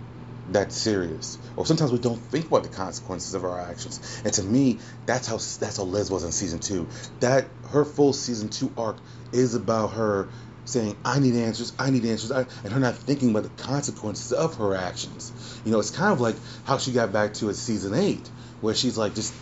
that 0.51 0.71
serious, 0.71 1.39
or 1.55 1.65
sometimes 1.65 1.91
we 1.91 1.97
don't 1.97 2.19
think 2.19 2.45
about 2.47 2.63
the 2.63 2.69
consequences 2.69 3.33
of 3.33 3.43
our 3.43 3.59
actions. 3.59 4.21
And 4.23 4.31
to 4.33 4.43
me, 4.43 4.79
that's 5.05 5.27
how 5.27 5.35
that's 5.35 5.77
how 5.77 5.83
Liz 5.83 6.11
was 6.11 6.23
in 6.23 6.31
season 6.31 6.59
two. 6.59 6.87
That 7.19 7.47
her 7.69 7.83
full 7.83 8.13
season 8.13 8.49
two 8.49 8.71
arc 8.77 8.97
is 9.31 9.55
about 9.55 9.93
her 9.93 10.29
saying, 10.65 10.97
"I 11.05 11.19
need 11.19 11.35
answers, 11.35 11.73
I 11.79 11.89
need 11.89 12.05
answers," 12.05 12.31
I, 12.31 12.45
and 12.63 12.73
her 12.73 12.79
not 12.79 12.95
thinking 12.95 13.31
about 13.31 13.43
the 13.43 13.63
consequences 13.63 14.31
of 14.31 14.55
her 14.55 14.75
actions. 14.75 15.31
You 15.63 15.71
know, 15.71 15.79
it's 15.79 15.91
kind 15.91 16.11
of 16.11 16.21
like 16.21 16.35
how 16.65 16.77
she 16.77 16.91
got 16.91 17.13
back 17.13 17.35
to 17.35 17.49
it 17.49 17.55
season 17.55 17.93
eight, 17.93 18.29
where 18.61 18.75
she's 18.75 18.97
like 18.97 19.15
just 19.15 19.33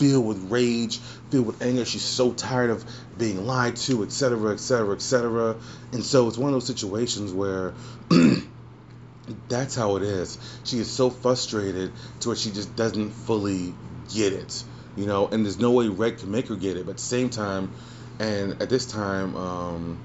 filled 0.00 0.26
with 0.26 0.50
rage, 0.50 0.98
filled 1.30 1.46
with 1.46 1.62
anger. 1.62 1.84
She's 1.84 2.02
so 2.02 2.32
tired 2.32 2.70
of 2.70 2.84
being 3.18 3.46
lied 3.46 3.76
to, 3.76 4.02
etc., 4.02 4.52
etc., 4.52 4.94
etc. 4.94 5.56
And 5.92 6.02
so 6.02 6.26
it's 6.28 6.38
one 6.38 6.48
of 6.48 6.54
those 6.54 6.66
situations 6.66 7.32
where 7.32 7.74
that's 9.48 9.74
how 9.74 9.96
it 9.96 10.02
is. 10.02 10.38
She 10.64 10.78
is 10.78 10.90
so 10.90 11.10
frustrated 11.10 11.92
to 12.20 12.30
where 12.30 12.36
she 12.36 12.50
just 12.50 12.74
doesn't 12.76 13.10
fully 13.10 13.74
get 14.12 14.32
it, 14.32 14.64
you 14.96 15.06
know. 15.06 15.28
And 15.28 15.44
there's 15.44 15.58
no 15.58 15.72
way 15.72 15.88
Red 15.88 16.18
can 16.18 16.30
make 16.30 16.48
her 16.48 16.56
get 16.56 16.76
it. 16.76 16.86
But 16.86 16.92
at 16.92 16.96
the 16.96 17.02
same 17.02 17.28
time, 17.30 17.70
and 18.18 18.60
at 18.62 18.70
this 18.70 18.86
time, 18.86 19.36
um, 19.36 19.98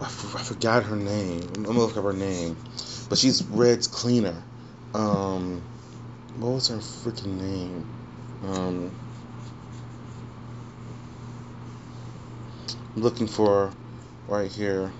I, 0.00 0.06
forgot 0.08 0.84
her 0.84 0.96
name. 0.96 1.42
I'm 1.56 1.62
gonna 1.62 1.78
look 1.78 1.96
up 1.96 2.04
her 2.04 2.12
name, 2.12 2.56
but 3.08 3.18
she's 3.18 3.42
Red's 3.44 3.86
cleaner. 3.86 4.42
Um, 4.92 5.62
what 6.36 6.50
was 6.50 6.68
her 6.68 6.76
freaking 6.76 7.40
name? 7.40 7.86
Um, 8.42 8.92
I'm 12.94 13.02
looking 13.02 13.26
for 13.26 13.72
right 14.28 14.50
here. 14.50 14.92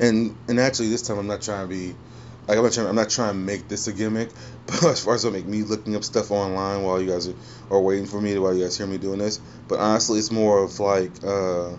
And 0.00 0.36
and 0.48 0.58
actually 0.58 0.88
this 0.90 1.02
time 1.02 1.18
I'm 1.18 1.28
not 1.28 1.42
trying 1.42 1.68
to 1.68 1.74
be 1.74 1.94
like 2.46 2.58
I'm 2.58 2.64
not 2.64 2.72
trying 2.72 2.86
I'm 2.88 2.94
not 2.94 3.10
trying 3.10 3.32
to 3.32 3.38
make 3.38 3.68
this 3.68 3.86
a 3.86 3.92
gimmick, 3.92 4.30
but 4.66 4.84
as 4.84 5.04
far 5.04 5.14
as 5.14 5.24
make 5.24 5.46
me 5.46 5.62
looking 5.62 5.96
up 5.96 6.04
stuff 6.04 6.30
online 6.30 6.82
while 6.82 7.00
you 7.00 7.10
guys 7.10 7.28
are, 7.28 7.34
are 7.70 7.80
waiting 7.80 8.06
for 8.06 8.20
me 8.20 8.38
while 8.38 8.54
you 8.54 8.62
guys 8.62 8.76
hear 8.76 8.86
me 8.86 8.98
doing 8.98 9.18
this. 9.18 9.38
But 9.68 9.78
honestly 9.78 10.18
it's 10.18 10.30
more 10.30 10.62
of 10.62 10.78
like 10.80 11.12
uh 11.24 11.76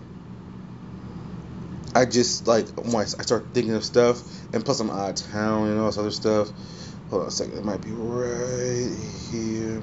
I 1.94 2.04
just 2.04 2.46
like 2.46 2.68
when 2.76 2.96
I 2.96 3.04
start 3.04 3.46
thinking 3.54 3.74
of 3.74 3.84
stuff 3.84 4.20
and 4.52 4.64
plus 4.64 4.80
I'm 4.80 4.90
out 4.90 5.10
of 5.20 5.30
town 5.30 5.68
and 5.68 5.78
all 5.78 5.86
this 5.86 5.98
other 5.98 6.10
stuff. 6.10 6.50
Hold 7.10 7.22
on 7.22 7.28
a 7.28 7.30
second, 7.30 7.56
it 7.56 7.64
might 7.64 7.80
be 7.80 7.90
right 7.92 8.90
here. 9.30 9.80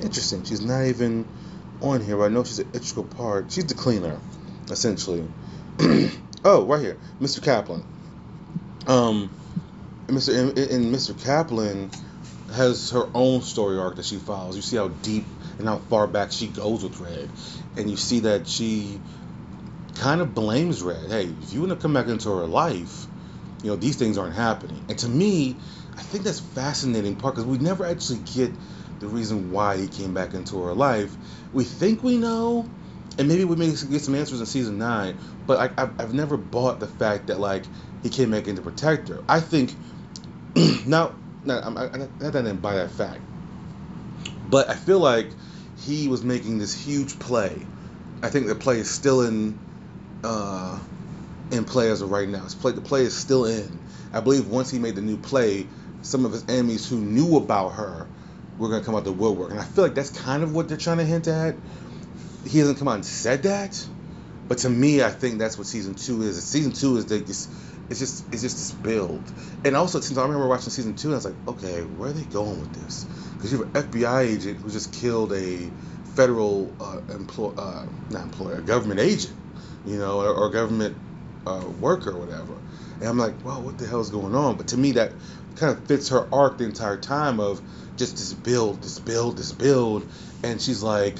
Interesting. 0.00 0.44
She's 0.44 0.60
not 0.60 0.84
even 0.84 1.26
on 1.82 2.00
here, 2.00 2.22
I 2.22 2.28
know 2.28 2.44
she's 2.44 2.58
an 2.58 2.70
integral 2.72 3.04
part. 3.04 3.52
She's 3.52 3.66
the 3.66 3.74
cleaner, 3.74 4.18
essentially. 4.70 5.24
oh, 6.44 6.64
right 6.66 6.80
here, 6.80 6.98
Mr. 7.20 7.42
Kaplan. 7.42 7.84
Um, 8.86 9.30
Mr. 10.06 10.38
And, 10.38 10.58
and 10.58 10.94
Mr. 10.94 11.20
Kaplan 11.24 11.90
has 12.52 12.90
her 12.90 13.08
own 13.14 13.42
story 13.42 13.78
arc 13.78 13.96
that 13.96 14.04
she 14.04 14.16
follows. 14.16 14.56
You 14.56 14.62
see 14.62 14.76
how 14.76 14.88
deep 14.88 15.24
and 15.58 15.66
how 15.66 15.78
far 15.78 16.06
back 16.06 16.32
she 16.32 16.46
goes 16.46 16.82
with 16.82 16.98
Red, 17.00 17.28
and 17.76 17.90
you 17.90 17.96
see 17.96 18.20
that 18.20 18.46
she 18.46 19.00
kind 19.96 20.20
of 20.20 20.34
blames 20.34 20.82
Red. 20.82 21.10
Hey, 21.10 21.24
if 21.42 21.52
you 21.52 21.60
want 21.60 21.72
to 21.72 21.76
come 21.76 21.92
back 21.92 22.06
into 22.06 22.30
her 22.30 22.46
life, 22.46 23.06
you 23.62 23.70
know 23.70 23.76
these 23.76 23.96
things 23.96 24.18
aren't 24.18 24.34
happening. 24.36 24.84
And 24.88 24.98
to 24.98 25.08
me, 25.08 25.56
I 25.96 26.02
think 26.02 26.24
that's 26.24 26.40
fascinating 26.40 27.16
part 27.16 27.34
because 27.34 27.46
we 27.46 27.58
never 27.58 27.84
actually 27.84 28.20
get 28.34 28.52
the 29.00 29.08
reason 29.08 29.50
why 29.50 29.76
he 29.76 29.88
came 29.88 30.14
back 30.14 30.34
into 30.34 30.62
her 30.62 30.74
life. 30.74 31.14
We 31.56 31.64
think 31.64 32.02
we 32.02 32.18
know, 32.18 32.68
and 33.18 33.26
maybe 33.28 33.44
we 33.44 33.56
may 33.56 33.68
get 33.68 34.02
some 34.02 34.14
answers 34.14 34.40
in 34.40 34.44
season 34.44 34.76
nine. 34.76 35.16
But 35.46 35.58
I, 35.58 35.82
I've, 35.84 35.98
I've 35.98 36.12
never 36.12 36.36
bought 36.36 36.80
the 36.80 36.86
fact 36.86 37.28
that 37.28 37.40
like 37.40 37.64
he 38.02 38.10
came 38.10 38.30
back 38.30 38.46
in 38.46 38.56
to 38.56 38.62
protect 38.62 39.08
her. 39.08 39.24
I 39.26 39.40
think 39.40 39.74
now, 40.86 41.14
now 41.46 41.60
I'm, 41.64 41.78
I, 41.78 41.84
I, 41.84 42.08
I 42.20 42.30
didn't 42.30 42.58
buy 42.58 42.74
that 42.74 42.90
fact, 42.90 43.22
but 44.50 44.68
I 44.68 44.74
feel 44.74 44.98
like 44.98 45.30
he 45.78 46.08
was 46.08 46.22
making 46.22 46.58
this 46.58 46.74
huge 46.74 47.18
play. 47.18 47.58
I 48.22 48.28
think 48.28 48.48
the 48.48 48.54
play 48.54 48.78
is 48.78 48.90
still 48.90 49.22
in 49.22 49.58
uh, 50.24 50.78
in 51.52 51.64
play 51.64 51.90
as 51.90 52.02
of 52.02 52.10
right 52.10 52.28
now. 52.28 52.44
His 52.44 52.54
play, 52.54 52.72
the 52.72 52.82
play 52.82 53.00
is 53.00 53.16
still 53.16 53.46
in. 53.46 53.78
I 54.12 54.20
believe 54.20 54.46
once 54.46 54.70
he 54.70 54.78
made 54.78 54.94
the 54.94 55.00
new 55.00 55.16
play, 55.16 55.66
some 56.02 56.26
of 56.26 56.32
his 56.32 56.44
enemies 56.50 56.86
who 56.86 56.98
knew 56.98 57.38
about 57.38 57.70
her 57.70 58.06
we're 58.58 58.70
gonna 58.70 58.84
come 58.84 58.94
out 58.94 59.04
the 59.04 59.12
woodwork. 59.12 59.50
And 59.50 59.60
I 59.60 59.64
feel 59.64 59.84
like 59.84 59.94
that's 59.94 60.10
kind 60.10 60.42
of 60.42 60.54
what 60.54 60.68
they're 60.68 60.76
trying 60.76 60.98
to 60.98 61.04
hint 61.04 61.28
at. 61.28 61.56
He 62.46 62.58
hasn't 62.58 62.78
come 62.78 62.88
out 62.88 62.94
and 62.94 63.04
said 63.04 63.42
that, 63.42 63.86
but 64.48 64.58
to 64.58 64.70
me, 64.70 65.02
I 65.02 65.10
think 65.10 65.38
that's 65.38 65.58
what 65.58 65.66
season 65.66 65.94
two 65.94 66.22
is. 66.22 66.42
Season 66.44 66.72
two 66.72 66.96
is 66.96 67.06
they 67.06 67.20
just 67.20 67.50
it's 67.90 68.00
just 68.00 68.24
it's 68.32 68.42
just 68.42 68.56
this 68.56 68.72
build. 68.72 69.22
And 69.64 69.76
also, 69.76 70.00
since 70.00 70.18
I 70.18 70.22
remember 70.22 70.48
watching 70.48 70.70
season 70.70 70.94
two, 70.94 71.12
I 71.12 71.14
was 71.14 71.24
like, 71.24 71.34
okay, 71.48 71.82
where 71.82 72.10
are 72.10 72.12
they 72.12 72.24
going 72.24 72.60
with 72.60 72.72
this? 72.84 73.04
Because 73.34 73.52
you 73.52 73.62
have 73.64 73.74
an 73.76 73.90
FBI 73.90 74.22
agent 74.22 74.60
who 74.60 74.70
just 74.70 74.92
killed 74.92 75.32
a 75.32 75.70
federal 76.14 76.72
uh, 76.80 77.00
employ 77.10 77.50
uh, 77.56 77.86
not 78.10 78.24
employer, 78.24 78.56
a 78.56 78.62
government 78.62 79.00
agent, 79.00 79.34
you 79.84 79.98
know, 79.98 80.20
or, 80.20 80.34
or 80.34 80.50
government 80.50 80.96
uh, 81.46 81.64
worker 81.80 82.10
or 82.10 82.18
whatever. 82.18 82.54
And 83.00 83.04
I'm 83.04 83.18
like, 83.18 83.44
well, 83.44 83.60
what 83.60 83.78
the 83.78 83.86
hell 83.86 84.00
is 84.00 84.10
going 84.10 84.34
on? 84.34 84.56
But 84.56 84.68
to 84.68 84.76
me, 84.76 84.92
that 84.92 85.12
kind 85.56 85.76
of 85.76 85.86
fits 85.86 86.08
her 86.08 86.26
arc 86.32 86.58
the 86.58 86.64
entire 86.64 86.96
time 86.96 87.40
of 87.40 87.60
just 87.96 88.16
this 88.16 88.32
build, 88.32 88.82
this 88.82 88.98
build, 88.98 89.38
this 89.38 89.52
build, 89.52 90.06
and 90.42 90.60
she's 90.60 90.82
like, 90.82 91.18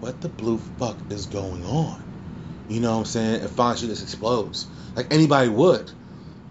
"What 0.00 0.20
the 0.20 0.28
blue 0.28 0.58
fuck 0.78 0.96
is 1.10 1.26
going 1.26 1.64
on?" 1.64 2.02
You 2.68 2.80
know 2.80 2.92
what 2.92 2.98
I'm 2.98 3.04
saying? 3.04 3.40
And 3.42 3.50
finally, 3.50 3.78
she 3.78 3.86
just 3.86 4.02
explodes, 4.02 4.66
like 4.94 5.12
anybody 5.12 5.48
would. 5.48 5.90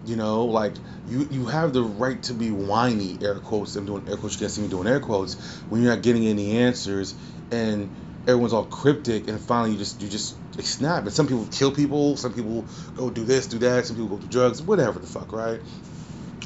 You 0.06 0.14
know, 0.14 0.44
like 0.44 0.74
you 1.08 1.26
you 1.30 1.46
have 1.46 1.72
the 1.72 1.82
right 1.82 2.22
to 2.24 2.32
be 2.32 2.50
whiny, 2.50 3.18
air 3.20 3.34
quotes. 3.34 3.74
I'm 3.74 3.86
doing 3.86 4.08
air 4.08 4.16
quotes. 4.16 4.34
You 4.34 4.40
can't 4.40 4.52
see 4.52 4.62
me 4.62 4.68
doing 4.68 4.86
air 4.86 5.00
quotes 5.00 5.34
when 5.68 5.82
you're 5.82 5.92
not 5.92 6.02
getting 6.02 6.26
any 6.26 6.58
answers, 6.58 7.14
and 7.50 7.90
everyone's 8.22 8.52
all 8.52 8.64
cryptic, 8.64 9.28
and 9.28 9.40
finally 9.40 9.72
you 9.72 9.78
just 9.78 10.00
you 10.00 10.08
just 10.08 10.36
snap. 10.62 11.02
And 11.02 11.12
some 11.12 11.26
people 11.26 11.46
kill 11.50 11.72
people, 11.72 12.16
some 12.16 12.32
people 12.32 12.64
go 12.96 13.10
do 13.10 13.24
this, 13.24 13.46
do 13.46 13.58
that, 13.58 13.86
some 13.86 13.96
people 13.96 14.16
go 14.16 14.22
do 14.22 14.28
drugs, 14.28 14.62
whatever 14.62 14.98
the 14.98 15.06
fuck, 15.06 15.32
right? 15.32 15.60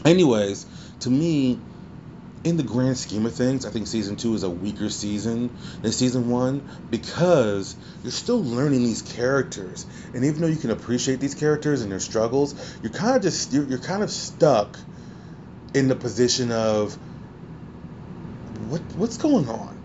Anyways, 0.04 0.66
to 1.00 1.10
me, 1.10 1.58
in 2.42 2.56
the 2.56 2.62
grand 2.62 2.97
scheme 2.97 3.26
of 3.26 3.35
things, 3.35 3.66
I 3.66 3.70
think 3.70 3.87
season 3.87 4.16
two 4.16 4.35
is 4.35 4.42
a 4.42 4.50
weaker 4.50 4.88
season 4.88 5.50
than 5.82 5.92
season 5.92 6.30
one 6.30 6.62
because 6.90 7.76
you're 8.02 8.12
still 8.12 8.42
learning 8.42 8.82
these 8.82 9.02
characters, 9.02 9.87
and 10.14 10.25
even 10.25 10.40
though 10.40 10.49
you 10.49 10.56
can 10.56 10.70
appreciate 10.70 11.20
these 11.20 11.35
characters 11.35 11.82
and 11.82 11.92
their 11.92 12.00
struggles, 12.00 12.54
you're 12.82 12.92
kind 12.92 13.16
of 13.16 13.23
just 13.23 13.52
you're, 13.52 13.64
you're 13.64 13.78
kind 13.78 14.02
of 14.02 14.11
stuck 14.11 14.78
in 15.75 15.88
the 15.88 15.97
position 15.97 16.50
of 16.50 16.94
what 18.68 18.80
what's 18.97 19.18
going 19.18 19.49
on 19.49 19.79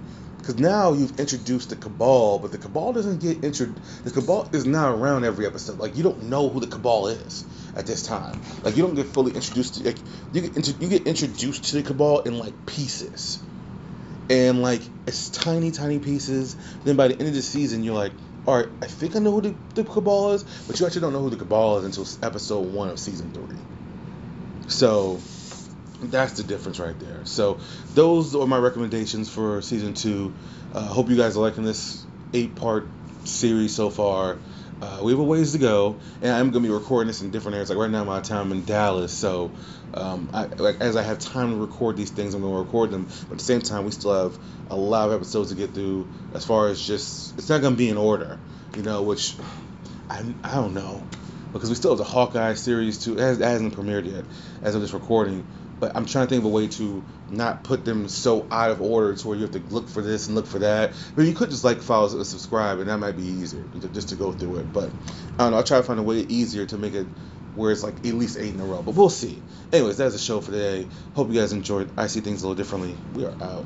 because 0.45 0.61
now 0.61 0.93
you've 0.93 1.19
introduced 1.19 1.71
the 1.71 1.75
cabal, 1.75 2.37
but 2.37 2.51
the 2.51 2.59
cabal 2.59 2.93
doesn't 2.93 3.19
get 3.19 3.43
introduced. 3.43 4.05
The 4.05 4.11
cabal 4.11 4.47
is 4.53 4.63
not 4.63 4.93
around 4.93 5.25
every 5.25 5.47
episode. 5.47 5.79
Like 5.79 5.97
you 5.97 6.03
don't 6.03 6.25
know 6.25 6.49
who 6.49 6.59
the 6.59 6.67
cabal 6.67 7.07
is 7.07 7.43
at 7.75 7.87
this 7.87 8.05
time. 8.05 8.39
Like 8.63 8.77
you 8.77 8.83
don't 8.83 8.93
get 8.93 9.07
fully 9.07 9.33
introduced 9.33 9.75
to. 9.75 9.83
Like 9.83 9.97
you 10.33 10.41
get 10.41 10.79
you 10.79 10.87
get 10.87 11.07
introduced 11.07 11.63
to 11.65 11.77
the 11.77 11.81
cabal 11.81 12.19
in 12.21 12.37
like 12.37 12.67
pieces, 12.67 13.41
and 14.29 14.61
like 14.61 14.81
it's 15.07 15.29
tiny, 15.29 15.71
tiny 15.71 15.97
pieces. 15.97 16.55
Then 16.83 16.95
by 16.95 17.07
the 17.07 17.13
end 17.15 17.27
of 17.27 17.33
the 17.33 17.41
season, 17.41 17.83
you're 17.83 17.95
like, 17.95 18.13
all 18.45 18.55
right, 18.55 18.69
I 18.83 18.85
think 18.85 19.15
I 19.15 19.19
know 19.19 19.31
who 19.31 19.41
the, 19.41 19.55
the 19.73 19.83
cabal 19.83 20.33
is, 20.33 20.43
but 20.67 20.79
you 20.79 20.85
actually 20.85 21.01
don't 21.01 21.13
know 21.13 21.23
who 21.23 21.31
the 21.31 21.37
cabal 21.37 21.79
is 21.79 21.85
until 21.85 22.05
episode 22.21 22.71
one 22.71 22.89
of 22.89 22.99
season 22.99 23.31
three. 23.33 23.57
So 24.67 25.19
that's 26.11 26.33
the 26.33 26.43
difference 26.43 26.79
right 26.79 26.97
there. 26.99 27.25
So 27.25 27.59
those 27.93 28.35
are 28.35 28.47
my 28.47 28.57
recommendations 28.57 29.29
for 29.29 29.61
season 29.61 29.93
two. 29.93 30.33
I 30.73 30.79
uh, 30.79 30.81
hope 30.81 31.09
you 31.09 31.15
guys 31.15 31.37
are 31.37 31.41
liking 31.41 31.63
this 31.63 32.05
eight 32.33 32.55
part 32.55 32.87
series 33.23 33.75
so 33.75 33.89
far. 33.89 34.37
Uh, 34.81 34.99
we 35.03 35.13
have 35.13 35.19
a 35.19 35.23
ways 35.23 35.53
to 35.53 35.57
go, 35.57 35.97
and 36.21 36.31
I'm 36.31 36.51
gonna 36.51 36.67
be 36.67 36.73
recording 36.73 37.07
this 37.07 37.21
in 37.21 37.31
different 37.31 37.55
areas. 37.55 37.69
Like 37.69 37.79
right 37.79 37.89
now, 37.89 38.03
town 38.19 38.47
I'm 38.47 38.51
in 38.51 38.65
Dallas, 38.65 39.13
so 39.13 39.51
um, 39.93 40.29
I, 40.33 40.45
like 40.45 40.81
as 40.81 40.97
I 40.97 41.01
have 41.01 41.19
time 41.19 41.51
to 41.51 41.55
record 41.55 41.95
these 41.95 42.11
things, 42.11 42.33
I'm 42.33 42.41
gonna 42.41 42.59
record 42.59 42.91
them. 42.91 43.05
But 43.05 43.33
at 43.33 43.37
the 43.37 43.43
same 43.43 43.61
time, 43.61 43.85
we 43.85 43.91
still 43.91 44.23
have 44.23 44.37
a 44.69 44.75
lot 44.75 45.07
of 45.07 45.15
episodes 45.15 45.49
to 45.49 45.55
get 45.55 45.73
through. 45.73 46.09
As 46.33 46.45
far 46.45 46.67
as 46.67 46.85
just, 46.85 47.37
it's 47.37 47.47
not 47.47 47.61
gonna 47.61 47.77
be 47.77 47.87
in 47.87 47.97
order, 47.97 48.37
you 48.75 48.83
know. 48.83 49.01
Which 49.03 49.35
I 50.09 50.25
I 50.43 50.55
don't 50.55 50.73
know. 50.73 51.07
because 51.53 51.69
we 51.69 51.75
still 51.75 51.91
have 51.91 51.97
the 51.97 52.03
Hawkeye 52.03 52.55
series 52.55 53.01
too. 53.01 53.13
It, 53.13 53.19
has, 53.19 53.39
it 53.39 53.45
hasn't 53.45 53.75
premiered 53.75 54.11
yet 54.11 54.25
as 54.61 54.75
of 54.75 54.81
this 54.81 54.91
recording. 54.91 55.47
But 55.79 55.91
I'm 55.95 56.05
trying 56.05 56.27
to 56.27 56.29
think 56.29 56.39
of 56.39 56.45
a 56.45 56.49
way 56.49 56.67
to 56.67 57.03
not 57.29 57.63
put 57.63 57.85
them 57.85 58.07
so 58.07 58.47
out 58.51 58.71
of 58.71 58.81
order 58.81 59.15
to 59.15 59.27
where 59.27 59.35
you 59.35 59.43
have 59.43 59.51
to 59.51 59.63
look 59.73 59.89
for 59.89 60.01
this 60.01 60.27
and 60.27 60.35
look 60.35 60.47
for 60.47 60.59
that. 60.59 60.93
But 61.15 61.25
you 61.25 61.33
could 61.33 61.49
just 61.49 61.63
like 61.63 61.81
follow 61.81 62.09
and 62.15 62.25
subscribe, 62.25 62.79
and 62.79 62.89
that 62.89 62.97
might 62.97 63.17
be 63.17 63.23
easier 63.23 63.63
just 63.93 64.09
to 64.09 64.15
go 64.15 64.31
through 64.31 64.57
it. 64.57 64.73
But 64.73 64.89
I 65.37 65.43
don't 65.43 65.51
know. 65.51 65.57
I'll 65.57 65.63
try 65.63 65.77
to 65.77 65.83
find 65.83 65.99
a 65.99 66.03
way 66.03 66.19
easier 66.19 66.65
to 66.65 66.77
make 66.77 66.93
it 66.93 67.07
where 67.55 67.71
it's 67.71 67.83
like 67.83 67.95
at 68.05 68.13
least 68.13 68.37
eight 68.37 68.53
in 68.53 68.59
a 68.59 68.65
row. 68.65 68.81
But 68.81 68.95
we'll 68.95 69.09
see. 69.09 69.41
Anyways, 69.71 69.97
that's 69.97 70.13
the 70.13 70.19
show 70.19 70.41
for 70.41 70.51
today. 70.51 70.87
Hope 71.13 71.29
you 71.29 71.39
guys 71.39 71.53
enjoyed. 71.53 71.89
I 71.97 72.07
see 72.07 72.19
things 72.19 72.43
a 72.43 72.47
little 72.47 72.61
differently. 72.61 72.95
We 73.13 73.25
are 73.25 73.33
out. 73.41 73.63